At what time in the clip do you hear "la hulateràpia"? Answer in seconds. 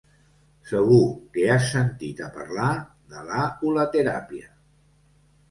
3.29-4.51